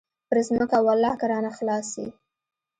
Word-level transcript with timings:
پر 0.27 0.37
ځمکه 0.47 0.77
ولله 0.85 1.13
که 1.19 1.25
رانه 1.31 1.51
خلاص 1.57 1.85
سي. 1.93 2.05